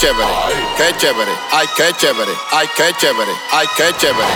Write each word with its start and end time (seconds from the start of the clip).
chévere, 0.00 0.26
qué 0.78 0.94
chévere, 0.98 1.28
ay, 1.52 1.66
qué 1.76 1.92
chévere, 1.98 2.34
ay, 2.52 2.66
qué 2.74 2.90
chévere, 2.98 3.34
ay, 3.52 3.66
qué 3.76 3.92
chévere, 3.98 4.26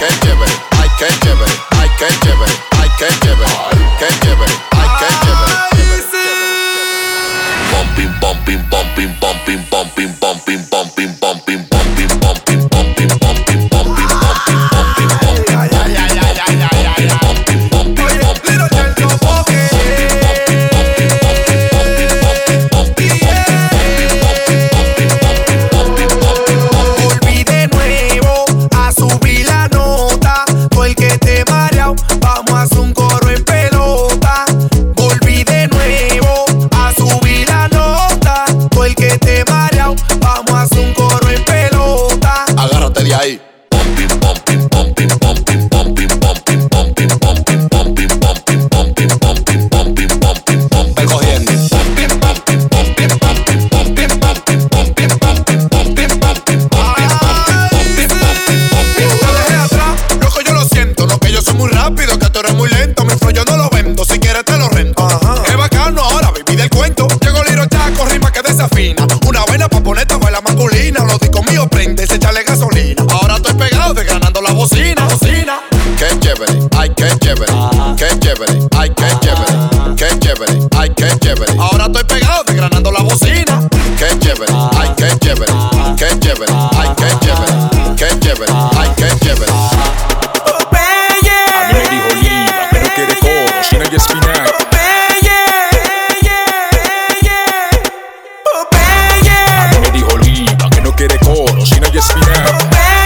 qué 0.00 0.08
chévere, 0.20 0.50
Jeopardy, 76.32 76.66
I 76.72 76.88
can't 76.88 77.20
Jeopardy, 77.20 77.52
can't 77.98 78.22
Jeopardy, 78.22 78.66
I 78.72 78.88
can't 78.88 79.22
Jeopardy, 79.22 79.96
can't 79.96 80.22
Jeopardy, 80.22 80.66
I 80.72 80.88
can't 80.88 81.20
Jeopardy. 81.20 81.58
Ahora 81.58 81.84
estoy 81.84 82.04
pegado 82.04 82.44
desgranando 82.44 82.90
la 82.90 83.02
bocina. 83.02 83.68
Can't 83.98 84.18
Jeopardy, 84.22 84.50
I 84.50 84.94
can't 84.96 85.20
Jeopardy, 85.20 85.52
can't 85.98 86.22
Jeopardy, 86.24 86.52
I 86.52 86.94
can't 86.96 87.20
Jeopardy, 87.22 87.52
can't 87.98 88.22
Jeopardy, 88.24 88.50
I. 88.50 88.56
A. 88.64 89.12
A 91.52 91.68
mí 91.68 91.74
me 91.74 91.86
dijo 91.90 92.08
que 92.70 92.80
no 92.80 92.94
quiere 100.94 101.18
coro, 101.18 101.66
sin 101.66 103.01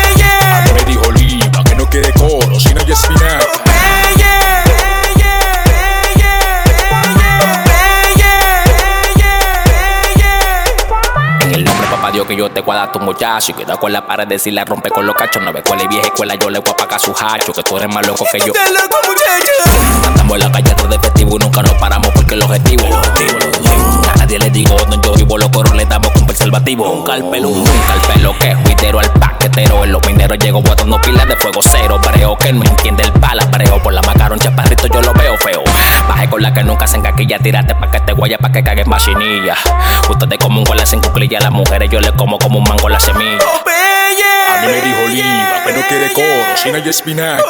tu 12.92 13.00
muchacho. 13.00 13.52
Y 13.52 13.54
cuidado 13.54 13.78
con 13.78 13.92
la 13.92 14.06
pared 14.06 14.26
de 14.26 14.38
si 14.38 14.50
la 14.50 14.64
rompe 14.64 14.90
con 14.90 15.06
los 15.06 15.14
cachos. 15.14 15.42
No 15.42 15.52
ve 15.52 15.62
cuál 15.66 15.80
es 15.80 15.88
vieja 15.88 16.06
escuela, 16.06 16.34
yo 16.34 16.50
le 16.50 16.58
voy 16.58 16.70
a 16.70 16.76
pagar 16.76 17.00
su 17.00 17.12
hacho. 17.12 17.52
Que 17.52 17.62
tú 17.62 17.76
eres 17.76 17.88
más 17.88 18.06
loco 18.06 18.24
que 18.30 18.38
yo. 18.40 18.52
Andamos 20.06 20.36
en 20.36 20.42
la 20.42 20.52
calle 20.52 20.74
de 20.88 20.98
festivo 20.98 21.36
y 21.36 21.38
nunca 21.38 21.62
nos 21.62 21.74
paramos 21.74 22.08
porque 22.14 22.34
el 22.34 22.42
objetivo. 22.42 22.86
El 22.86 22.92
objetivo, 22.94 23.38
A 24.12 24.16
nadie 24.16 24.38
le 24.38 24.50
digo 24.50 24.76
donde 24.76 24.98
yo 25.02 25.14
vivo, 25.14 25.38
los 25.38 25.48
coros 25.50 25.74
le 25.74 25.84
damos 25.86 26.12
preservativo. 26.36 26.90
Un 26.90 27.02
calpelo, 27.02 27.48
un 27.48 27.64
calpelo 27.64 28.38
que 28.38 28.54
juitero 28.54 29.00
al 29.00 29.10
paquetero. 29.12 29.84
En 29.84 29.92
los 29.92 30.06
mineros 30.06 30.38
llego 30.38 30.60
botando 30.60 31.00
pilas 31.00 31.26
de 31.26 31.36
fuego 31.36 31.60
cero. 31.62 31.98
Pareo 32.02 32.36
que 32.36 32.52
no 32.52 32.62
entiende 32.62 33.04
el 33.04 33.12
pala, 33.12 33.50
pareo 33.50 33.82
por 33.82 33.94
la 33.94 34.02
macaron 34.02 34.38
chaparrito, 34.38 34.86
yo 34.86 35.00
lo 35.00 35.12
veo 35.14 35.36
feo. 35.38 35.64
Baje 36.08 36.28
con 36.28 36.42
la 36.42 36.52
que 36.52 36.62
nunca 36.62 36.86
se 36.86 36.98
encaquilla, 36.98 37.38
tírate 37.38 37.74
pa' 37.74 37.90
que 37.90 38.00
te 38.00 38.12
guaya, 38.12 38.38
pa' 38.38 38.52
que 38.52 38.62
cagues 38.62 38.86
machinilla. 38.86 39.56
Ustedes 40.08 40.38
como 40.38 40.58
un 40.58 40.64
gola 40.64 40.84
sin 40.84 41.00
cuclilla, 41.00 41.40
las 41.40 41.52
mujeres 41.52 41.88
yo 41.90 42.00
le 42.00 42.12
como 42.12 42.38
como 42.38 42.58
un 42.58 42.64
mango 42.64 42.88
la 42.88 43.00
semilla. 43.00 43.38
A 43.38 44.60
mí 44.60 44.66
me 44.68 44.80
dijo 44.80 45.02
Oliva 45.04 45.62
que 45.64 45.72
no 45.72 45.86
quiere 45.88 46.12
coro, 46.12 46.56
si 46.56 46.70
no 46.70 46.76
hay 46.76 46.88
espinaca. 46.88 47.42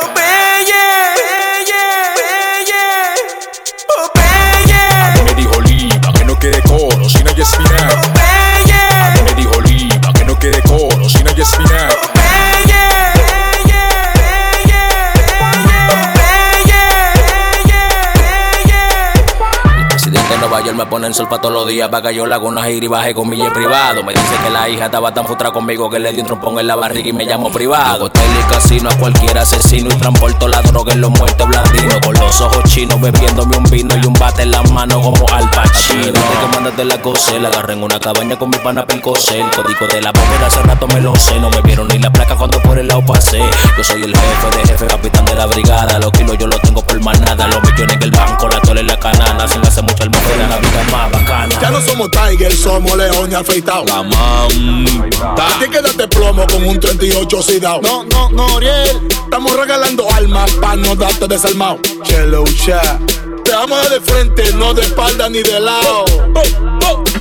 Nueva 20.96 21.02
York 21.02 21.02
me 21.02 21.02
pone 21.02 21.06
en 21.08 21.14
sol 21.14 21.28
pa' 21.28 21.38
todos 21.38 21.52
los 21.52 21.66
días 21.66 21.90
que 21.90 22.14
yo 22.14 22.24
una 22.24 22.62
gira 22.64 22.84
y 22.84 22.88
baje 22.88 23.14
con 23.14 23.28
billete 23.28 23.50
privado. 23.50 24.02
Me 24.02 24.12
dice 24.12 24.36
que 24.42 24.50
la 24.50 24.68
hija 24.68 24.86
estaba 24.86 25.12
tan 25.12 25.24
frustrada 25.26 25.52
conmigo 25.52 25.90
que 25.90 25.98
le 25.98 26.12
di 26.12 26.20
un 26.20 26.26
trompón 26.26 26.58
en 26.58 26.66
la 26.66 26.76
barriga 26.76 27.08
y 27.08 27.12
me 27.12 27.24
llamo 27.24 27.50
privado. 27.50 28.06
Hotel 28.06 28.22
y 28.40 28.52
casino 28.52 28.88
a 28.88 28.94
cualquier 28.94 29.36
asesino 29.38 29.88
y 29.90 29.98
transporto 29.98 30.48
la 30.48 30.62
droga 30.62 30.92
en 30.92 31.00
los 31.00 31.10
muertos 31.10 31.46
blandinos. 31.48 31.98
Con 32.00 32.14
los 32.14 32.40
ojos 32.40 32.64
chinos 32.64 33.00
bebiéndome 33.00 33.56
un 33.56 33.64
vino 33.64 33.94
y 33.96 34.06
un 34.06 34.12
bate 34.14 34.42
en 34.42 34.52
la 34.52 34.62
mano 34.62 35.00
como 35.00 35.26
al 35.32 35.48
pachino. 35.50 36.12
Que 36.12 36.54
mandas 36.54 36.76
de 36.76 36.84
la 36.84 37.00
cosa, 37.02 37.38
la 37.38 37.48
agarré 37.48 37.74
en 37.74 37.82
una 37.82 37.98
cabaña 37.98 38.38
con 38.38 38.50
mi 38.50 38.58
pana 38.58 38.86
Pincose. 38.86 39.40
El 39.40 39.50
código 39.50 39.86
de 39.86 40.00
la 40.00 40.12
bóveda 40.12 40.46
hace 40.46 40.62
rato 40.62 40.86
me 40.88 41.00
lo 41.00 41.14
sé. 41.16 41.38
No 41.40 41.50
me 41.50 41.60
vieron 41.62 41.88
ni 41.88 41.98
la 41.98 42.10
placa 42.10 42.36
cuando 42.36 42.60
por 42.62 42.78
el 42.78 42.88
lado 42.88 43.04
pasé. 43.04 43.40
Yo 43.76 43.84
soy 43.84 44.02
el 44.02 44.16
jefe 44.16 44.56
de 44.56 44.68
jefe, 44.68 44.86
capitán 44.86 45.24
de 45.24 45.34
la 45.34 45.46
brigada. 45.46 45.98
Los 45.98 46.12
kilos 46.12 46.38
yo 46.38 46.46
los 46.46 46.60
tengo 46.62 46.82
por 46.82 47.00
manada. 47.02 47.46
Los 47.48 47.62
millones 47.62 47.96
en 47.96 48.02
el 48.02 48.10
banco, 48.12 48.48
la 48.48 48.60
tole 48.60 48.80
en 48.80 48.86
la 48.86 48.98
canana. 48.98 49.48
Sin 49.48 49.60
hacer 49.66 49.84
mucho 49.84 50.04
el 50.04 50.10
la 50.10 50.56
vida 50.58 50.85
más 50.90 51.10
bacana. 51.10 51.54
Ya 51.60 51.70
no 51.70 51.80
somos 51.80 52.10
Tiger, 52.10 52.52
somos 52.52 52.96
león 52.96 53.30
y 53.30 53.34
afeitado. 53.34 53.84
La 53.86 54.02
manta. 54.02 55.46
A 55.46 55.58
ti 55.58 55.68
quédate 55.70 56.08
plomo 56.08 56.46
con 56.46 56.64
un 56.64 56.78
38 56.78 57.36
oxidado. 57.36 57.80
No, 57.82 58.04
no, 58.04 58.30
no, 58.30 58.46
Oriel. 58.54 59.08
Estamos 59.24 59.56
regalando 59.56 60.06
almas 60.12 60.50
para 60.52 60.76
no 60.76 60.94
darte 60.94 61.26
desarmado. 61.26 61.78
Chelo 62.04 62.44
chat. 62.64 63.00
Te 63.44 63.52
amo 63.52 63.76
de 63.76 64.00
frente, 64.00 64.52
no 64.54 64.74
de 64.74 64.82
espalda 64.82 65.28
ni 65.28 65.42
de 65.42 65.60
lado. 65.60 66.04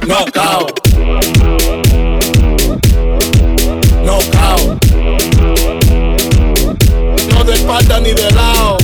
No 0.07 0.25
cao. 0.33 0.65
No 4.03 4.19
cao. 4.31 4.77
No 7.29 7.43
de 7.43 7.53
espalda 7.53 7.99
ni 7.99 8.13
de 8.13 8.31
lado. 8.31 8.77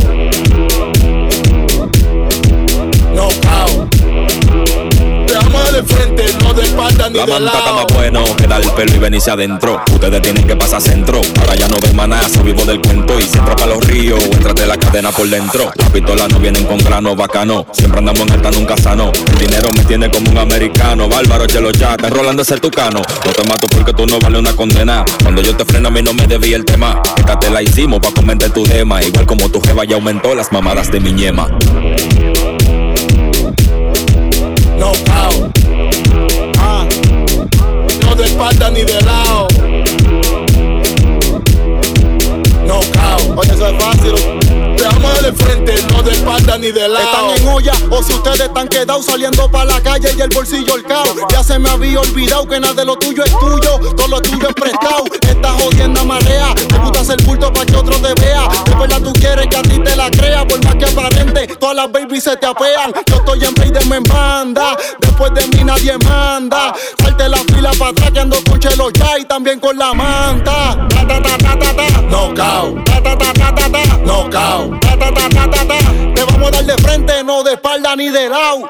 La 7.22 7.28
manta 7.28 7.60
está 7.60 7.74
más 7.74 7.86
bueno 7.94 8.24
que 8.36 8.48
dar 8.48 8.64
el 8.64 8.72
pelo 8.72 8.96
y 8.96 8.98
venirse 8.98 9.30
adentro. 9.30 9.80
Ustedes 9.94 10.24
tienen 10.24 10.44
que 10.48 10.56
pasar 10.56 10.82
centro. 10.82 11.22
Ahora 11.40 11.56
ya 11.56 11.68
no 11.68 11.78
ven 11.80 11.96
manazo, 11.96 12.42
vivo 12.42 12.66
del 12.66 12.82
cuento. 12.82 13.20
Y 13.20 13.22
si 13.22 13.38
entra 13.38 13.56
para 13.56 13.76
los 13.76 13.86
ríos, 13.86 14.24
entrate 14.24 14.66
la 14.66 14.76
cadena 14.76 15.12
por 15.12 15.30
dentro. 15.30 15.72
Las 15.76 15.90
pistolas 15.92 16.30
no 16.30 16.40
vienen 16.40 16.66
con 16.66 16.80
grano 16.80 17.16
bacano. 17.16 17.68
Siempre 17.74 18.00
andamos 18.00 18.22
en 18.22 18.32
alta, 18.32 18.50
nunca 18.50 18.76
sano. 18.76 19.12
El 19.34 19.38
dinero 19.38 19.70
me 19.78 19.84
tiene 19.84 20.10
como 20.10 20.32
un 20.32 20.38
americano. 20.40 21.08
Bárbaro, 21.08 21.46
chelo 21.46 21.70
ya, 21.70 21.96
te 21.96 22.10
rolando 22.10 22.42
ese 22.42 22.58
tucano. 22.58 23.04
No 23.24 23.32
te 23.32 23.48
mato 23.48 23.68
porque 23.68 23.94
tú 23.94 24.08
no 24.08 24.18
vale 24.18 24.40
una 24.40 24.56
condena. 24.56 25.06
Cuando 25.22 25.44
yo 25.44 25.56
te 25.56 25.64
freno, 25.64 25.90
a 25.90 25.92
mí 25.92 26.02
no 26.02 26.14
me 26.14 26.26
debía 26.26 26.56
el 26.56 26.66
tema. 26.66 27.04
Esta 27.18 27.38
te 27.40 27.52
la 27.52 27.62
hicimos 27.62 28.00
pa' 28.00 28.12
comerte 28.16 28.50
tu 28.50 28.64
tema. 28.64 29.04
Igual 29.04 29.28
como 29.28 29.48
tu 29.48 29.62
jeva 29.62 29.86
ya 29.86 29.94
aumentó 29.94 30.34
las 30.34 30.52
mamadas 30.52 30.92
de 30.92 31.00
mi 31.00 31.14
ñema. 31.14 31.48
No 34.80 34.94
de 38.74 39.21
de 46.04 46.12
espalda 46.12 46.58
ni 46.58 46.72
de 46.72 46.88
lado. 46.88 47.34
Están 47.34 47.48
en 47.48 47.48
olla 47.48 47.74
o 47.90 48.04
si 48.04 48.14
ustedes 48.14 48.42
están 48.42 48.68
quedados 48.68 49.06
saliendo 49.06 49.50
para 49.50 49.66
la 49.66 49.82
calle 49.82 50.14
y 50.18 50.22
el 50.22 50.30
bolsillo 50.30 50.76
el 50.76 50.84
cao, 50.84 51.04
ya 51.30 51.44
se 51.44 51.60
me 51.60 51.70
había 51.70 52.00
olvidado 52.00 52.48
que 52.48 52.60
nada 52.60 52.74
de 52.74 52.86
lo 52.86 52.96
tuyo 52.98 53.24
es 53.24 53.32
tuyo, 53.40 53.94
todo 53.96 54.08
lo 54.08 54.22
tuyo 54.22 54.48
es 54.48 54.54
prestado. 54.54 55.04
Esta 55.22 55.52
jodienda 55.54 56.04
marea, 56.04 56.54
te 56.56 56.78
gusta 56.78 57.02
hacer 57.02 57.24
culto 57.24 57.52
para 57.54 57.66
que 57.66 57.76
otro 57.76 57.96
te 57.98 58.14
vea. 58.22 58.48
De 58.66 58.76
verdad 58.76 59.02
tú 59.02 59.14
quieres 59.14 59.48
que 59.48 59.56
a 59.58 59.62
ti 59.62 59.80
te 59.80 59.96
la 59.96 60.10
crea, 60.12 60.48
por 60.48 60.64
más 60.64 60.76
que 60.76 60.86
aparente, 60.86 61.48
todas 61.60 61.76
las 61.76 61.92
babies 61.92 62.24
se 62.24 62.36
te 62.38 62.46
apean. 62.46 62.92
Yo 63.08 63.16
estoy 63.16 63.44
en 63.44 63.54
play 63.54 63.72
de 63.72 63.86
me 63.86 64.00
banda, 64.00 64.78
después 65.00 65.34
de 65.34 65.48
mí 65.48 65.64
nadie 65.64 65.98
manda. 66.00 66.74
Salte 67.02 67.30
la 67.30 67.38
fila 67.38 67.72
para 67.78 67.92
atrás 67.92 68.12
que 68.12 68.20
ando 68.20 68.38
con 68.44 68.60
Chelo 68.60 68.90
ya 68.92 69.12
también 69.28 69.60
con 69.60 69.78
la 69.78 69.94
manta. 69.94 70.88
Ta 70.90 71.08
ta 71.08 71.22
ta 71.22 71.22
ta 71.22 71.38
ta 71.38 71.38
ta, 71.38 71.41
no 77.96 77.96
de 77.96 77.96
espalda 77.96 77.96
ni 77.96 78.10
de 78.10 78.30
lado. 78.30 78.70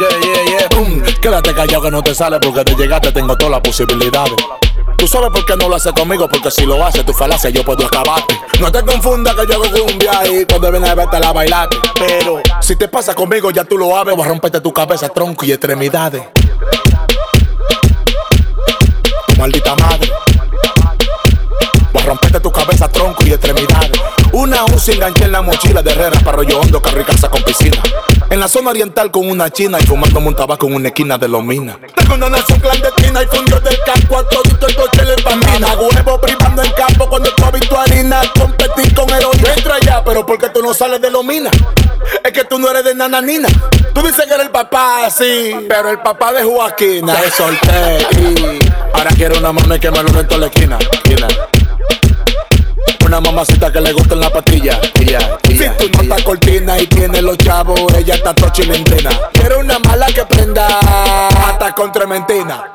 Yeah, 0.00 0.20
yeah, 0.20 0.44
yeah. 0.44 0.68
Boom. 0.70 1.02
Quédate 1.20 1.54
callado 1.54 1.82
que 1.82 1.90
no 1.90 2.02
te 2.02 2.14
sale 2.14 2.38
porque 2.40 2.64
de 2.64 2.76
llegaste 2.76 3.12
tengo 3.12 3.36
todas 3.36 3.52
las 3.52 3.60
posibilidades. 3.60 4.34
Tú 4.96 5.08
sabes 5.08 5.30
por 5.30 5.44
qué 5.44 5.56
no 5.56 5.68
lo 5.68 5.76
haces 5.76 5.92
conmigo, 5.92 6.28
porque 6.28 6.50
si 6.50 6.64
lo 6.64 6.84
haces 6.84 7.04
tu 7.04 7.12
falacia 7.12 7.50
yo 7.50 7.64
puedo 7.64 7.86
acabarte. 7.86 8.38
No 8.60 8.70
te 8.70 8.82
confundas 8.82 9.34
que 9.34 9.46
yo 9.46 9.62
hago 9.62 9.86
viaje 9.98 10.40
y 10.40 10.44
cuando 10.46 10.70
vienes 10.70 10.90
a 10.90 10.94
verte 10.94 11.20
la 11.20 11.32
bailarte. 11.32 11.76
Pero 11.98 12.40
si 12.60 12.76
te 12.76 12.88
pasa 12.88 13.14
conmigo 13.14 13.50
ya 13.50 13.64
tú 13.64 13.76
lo 13.76 13.90
sabes, 13.90 14.16
voy 14.16 14.24
a 14.24 14.28
romperte 14.28 14.60
tu 14.60 14.72
cabeza, 14.72 15.08
tronco 15.08 15.44
y 15.44 15.52
extremidades. 15.52 16.22
Maldita 19.38 19.74
madre. 19.76 20.33
A 22.34 22.36
romperte 22.36 22.40
tu 22.40 22.50
cabeza, 22.50 22.88
tronco 22.88 23.22
y 23.24 23.32
extremidades. 23.32 23.92
Una 24.32 24.64
UCI 24.64 24.92
enganché 24.92 25.24
en 25.24 25.32
la 25.32 25.42
mochila 25.42 25.82
de 25.82 25.92
Herrera 25.92 26.18
para 26.20 26.38
rollo 26.38 26.58
hondo, 26.58 26.82
carro 26.82 27.00
y 27.00 27.04
casa 27.04 27.28
con 27.28 27.42
piscina. 27.44 27.80
En 28.28 28.40
la 28.40 28.48
zona 28.48 28.70
oriental 28.70 29.12
con 29.12 29.30
una 29.30 29.50
china 29.50 29.78
y 29.80 29.86
fumando 29.86 30.18
un 30.18 30.34
tabaco 30.34 30.66
en 30.66 30.74
una 30.74 30.88
esquina 30.88 31.16
de 31.16 31.28
los 31.28 31.44
minas. 31.44 31.76
Tengo 31.94 32.14
una 32.14 32.30
nación 32.30 32.58
clandestina 32.58 33.22
y 33.22 33.26
fundió 33.26 33.60
del 33.60 33.78
campo 33.86 34.18
a 34.18 34.28
todo 34.28 34.42
el 34.66 34.74
coche 34.74 35.04
le 35.04 35.14
empamina. 35.14 35.76
Huevo 35.76 36.20
privando 36.20 36.62
en 36.64 36.72
campo 36.72 37.08
cuando 37.08 37.30
tú 37.34 37.44
visto 37.52 37.78
harina. 37.78 38.22
Competir 38.36 38.94
con 38.94 39.08
heroína. 39.10 39.54
Entra 39.56 39.78
ya, 39.80 40.02
pero 40.02 40.26
porque 40.26 40.48
tú 40.48 40.60
no 40.60 40.74
sales 40.74 41.00
de 41.00 41.10
los 41.10 41.24
minas. 41.24 41.52
Es 42.24 42.32
que 42.32 42.42
tú 42.44 42.58
no 42.58 42.68
eres 42.68 42.84
de 42.84 42.96
nananina. 42.96 43.48
Tú 43.92 44.02
dices 44.02 44.24
que 44.26 44.34
eres 44.34 44.46
el 44.46 44.50
papá, 44.50 45.08
sí, 45.08 45.54
pero 45.68 45.90
el 45.90 46.00
papá 46.00 46.32
de 46.32 46.42
Joaquina. 46.42 47.14
Solté 47.36 48.06
y 48.18 48.58
ahora 48.92 49.10
quiero 49.14 49.38
una 49.38 49.52
mami 49.52 49.78
que 49.78 49.90
me 49.92 50.02
lo 50.02 50.08
en 50.18 50.40
la 50.40 50.46
esquina. 50.46 50.78
Una 53.14 53.30
mamacita 53.30 53.70
que 53.70 53.80
le 53.80 53.92
gusta 53.92 54.14
en 54.14 54.20
la 54.22 54.28
patilla. 54.28 54.80
Ella, 54.98 55.38
si 55.46 55.56
tú 55.56 55.88
no 55.94 56.02
estás 56.02 56.24
cortina 56.24 56.76
y 56.80 56.88
tienes 56.88 57.22
los 57.22 57.38
chavos, 57.38 57.80
ella 57.96 58.14
está 58.16 58.34
tochilindrina. 58.34 59.10
Quiero 59.32 59.60
una 59.60 59.78
mala 59.78 60.06
que 60.06 60.24
prenda 60.24 60.66
hasta 61.46 61.72
con 61.76 61.92
trementina. 61.92 62.72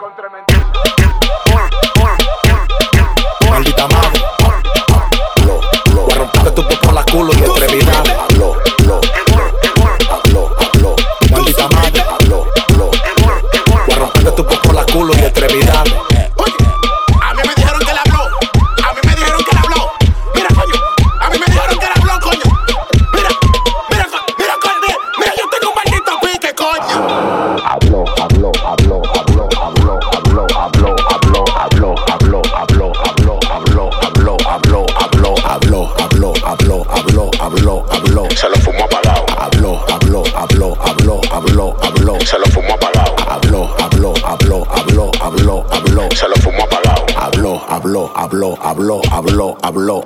Habló, 48.69 49.01
habló, 49.11 49.57
habló, 49.63 50.03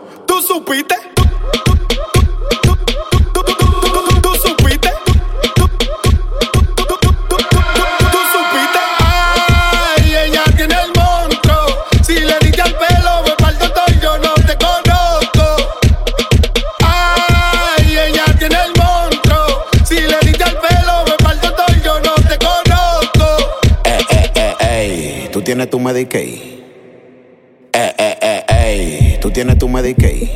tienes 29.34 29.58
tu 29.58 29.68
Medicaid. 29.68 30.30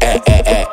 Eh, 0.00 0.20
eh, 0.26 0.42
eh, 0.44 0.66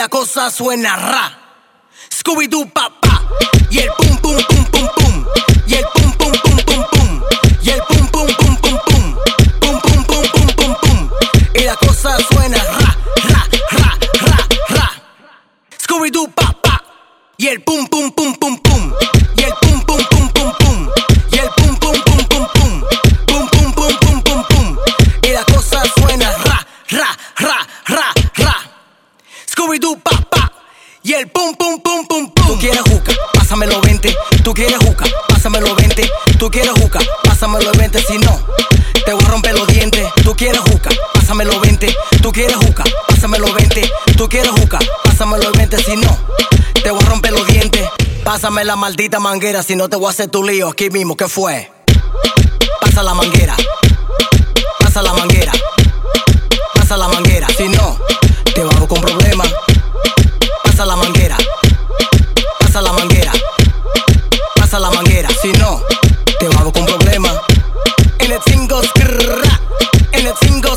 la 0.00 0.08
cosa 0.08 0.48
suena 0.48 0.96
ra. 0.96 1.38
Scooby 2.10 2.46
Doo 2.46 2.66
papá. 2.70 3.22
Y 3.70 3.80
el 3.80 3.90
Tú 36.40 36.50
quieres 36.50 36.72
juca, 36.80 36.98
pásamelo 37.22 37.70
20. 37.72 38.02
Si 38.02 38.16
no, 38.16 38.40
te 39.04 39.12
voy 39.12 39.22
a 39.22 39.28
romper 39.28 39.52
los 39.58 39.66
dientes. 39.66 40.08
Tú 40.24 40.34
quieres 40.34 40.58
juca, 40.60 40.88
pásamelo 41.12 41.60
20. 41.60 41.94
Tú 42.22 42.32
quieres 42.32 42.56
juca, 42.56 42.82
pásamelo 43.08 43.52
20. 43.52 43.92
Tú 44.16 44.26
quieres 44.26 44.50
juca, 44.50 44.78
pásamelo 45.04 45.52
20. 45.52 45.76
Si 45.84 45.96
no, 45.96 46.16
te 46.82 46.90
voy 46.92 47.02
a 47.02 47.06
romper 47.10 47.32
los 47.32 47.46
dientes. 47.46 47.86
Pásame 48.24 48.64
la 48.64 48.74
maldita 48.74 49.20
manguera, 49.20 49.62
si 49.62 49.76
no 49.76 49.90
te 49.90 49.96
voy 49.96 50.06
a 50.06 50.10
hacer 50.12 50.30
tu 50.30 50.42
lío 50.42 50.70
aquí 50.70 50.88
mismo. 50.88 51.14
¿Qué 51.14 51.28
fue? 51.28 51.70
Pasa 52.80 53.02
la 53.02 53.12
manguera. 53.12 53.54
Pasa 54.78 55.02
la 55.02 55.12
manguera. 55.12 55.52
Pasa 56.74 56.96
la 56.96 57.08
manguera. 57.08 57.48
Si 57.54 57.68
no, 57.68 57.98
te 58.54 58.64
vamos 58.64 58.88
con 58.88 59.02
problemas. 59.02 59.46
finger 70.44 70.69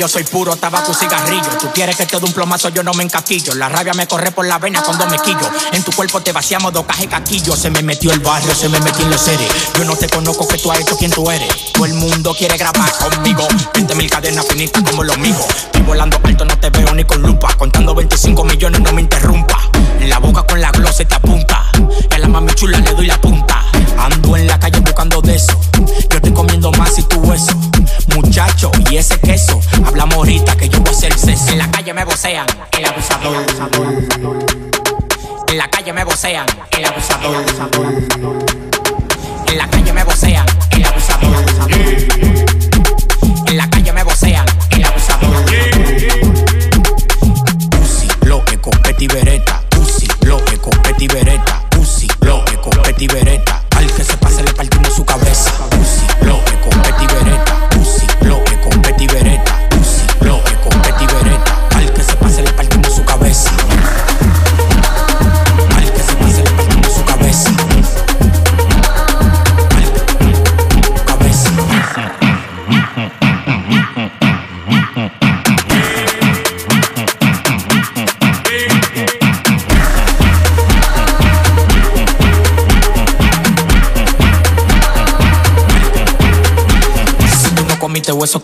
Yo 0.00 0.08
soy 0.08 0.24
puro 0.24 0.56
tabaco 0.56 0.92
y 0.92 0.94
cigarrillo. 0.94 1.50
Tú 1.60 1.68
quieres 1.74 1.94
que 1.94 2.06
te 2.06 2.18
dé 2.18 2.24
un 2.24 2.32
plomazo, 2.32 2.70
yo 2.70 2.82
no 2.82 2.94
me 2.94 3.04
encaquillo. 3.04 3.54
La 3.54 3.68
rabia 3.68 3.92
me 3.92 4.08
corre 4.08 4.30
por 4.30 4.46
la 4.46 4.58
vena 4.58 4.82
cuando 4.82 5.06
me 5.08 5.18
quillo. 5.18 5.46
En 5.72 5.82
tu 5.82 5.92
cuerpo 5.92 6.22
te 6.22 6.32
vaciamos 6.32 6.72
de 6.72 6.82
caquillo. 7.06 7.54
Se 7.54 7.68
me 7.68 7.82
metió 7.82 8.10
el 8.10 8.20
barrio, 8.20 8.54
se 8.54 8.70
me 8.70 8.80
metió 8.80 9.04
en 9.04 9.10
los 9.10 9.20
seres. 9.20 9.46
Yo 9.76 9.84
no 9.84 9.94
te 9.96 10.08
conozco 10.08 10.48
que 10.48 10.56
tú 10.56 10.72
has 10.72 10.80
hecho 10.80 10.96
quien 10.96 11.10
tú 11.10 11.30
eres. 11.30 11.70
Todo 11.74 11.84
el 11.84 11.92
mundo 11.92 12.34
quiere 12.34 12.56
grabar 12.56 12.90
conmigo. 12.92 13.46
20 13.74 13.94
mil 13.94 14.08
cadenas 14.08 14.46
finitas 14.46 14.82
como 14.84 15.04
los 15.04 15.18
míos. 15.18 15.44
Estoy 15.66 15.82
volando 15.82 16.18
alto, 16.24 16.46
no 16.46 16.58
te 16.58 16.70
veo 16.70 16.94
ni 16.94 17.04
con 17.04 17.20
lupa. 17.20 17.54
Contando 17.58 17.94
25 17.94 18.42
millones, 18.44 18.80
no 18.80 18.92
me 18.92 19.02
interrumpa. 19.02 19.70
La 20.00 20.18
boca 20.18 20.44
con 20.44 20.62
la 20.62 20.70
glosa 20.70 21.04
te. 21.04 21.49
Calle 31.90 31.94
me 31.94 32.04
vocean, 32.04 32.46
el 32.78 32.84
abusador. 32.84 33.46
En 35.48 35.58
la 35.58 35.68
calle 35.68 35.92
me 35.92 36.04
vocean, 36.04 36.46
el 36.70 36.84
abusador. 36.84 37.44
En 39.48 39.58
la 39.58 39.68
calle 39.68 39.92
me 39.92 40.04
vocean, 40.04 40.46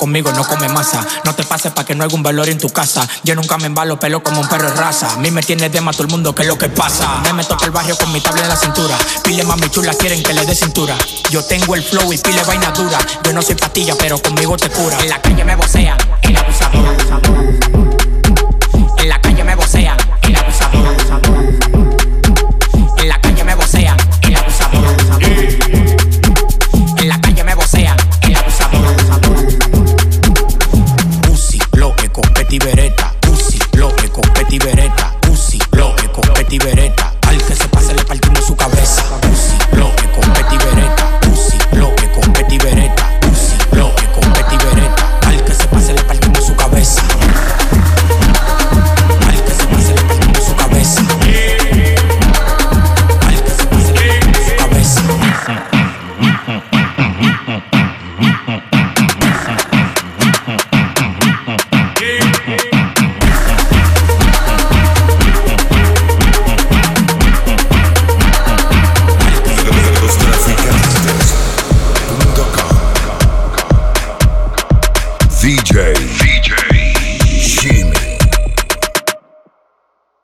no 0.07 0.45
come 0.45 0.69
masa. 0.69 1.07
No 1.25 1.35
te 1.35 1.45
pases 1.45 1.73
para 1.73 1.87
que 1.87 1.95
no 1.95 2.05
haya 2.05 2.15
un 2.15 2.23
valor 2.23 2.49
en 2.49 2.59
tu 2.59 2.69
casa. 2.71 3.07
Yo 3.25 3.35
nunca 3.35 3.59
me 3.59 3.67
embalo 3.67 3.99
pelo 3.99 4.23
como 4.23 4.41
un 4.41 4.49
perro 4.49 4.71
de 4.71 4.77
raza. 4.77 5.13
A 5.13 5.17
mí 5.17 5.31
me 5.31 5.43
tiene 5.43 5.69
de 5.69 5.81
todo 5.81 6.03
el 6.03 6.09
mundo, 6.09 6.35
que 6.35 6.43
es 6.43 6.49
lo 6.49 6.59
que 6.59 6.69
pasa? 6.69 7.21
Me 7.23 7.33
meto 7.33 7.57
el 7.65 7.71
barrio 7.71 7.97
con 7.97 8.13
mi 8.13 8.21
tabla 8.21 8.43
en 8.43 8.49
la 8.49 8.57
cintura. 8.57 8.97
Pile 9.23 9.45
mami 9.45 9.69
chula, 9.69 9.95
quieren 9.95 10.23
que 10.23 10.33
le 10.33 10.45
dé 10.45 10.55
cintura. 10.55 10.97
Yo 11.31 11.45
tengo 11.45 11.75
el 11.75 11.83
flow 11.83 12.13
y 12.13 12.19
pile 12.19 12.43
vaina 12.45 12.71
dura. 12.71 12.99
Yo 13.23 13.33
no 13.33 13.43
soy 13.43 13.55
patilla, 13.55 13.95
pero 13.99 14.19
conmigo 14.19 14.57
te 14.57 14.71
cura. 14.71 14.99
En 15.01 15.09
la 15.09 15.21
calle 15.21 15.45
me 15.45 15.57
vocean, 15.57 15.99
el 16.23 16.37
abusador. 16.37 16.97
En 18.99 19.09
la 19.09 19.21
calle 19.21 19.45
me 19.45 19.55
vocean, 19.55 19.97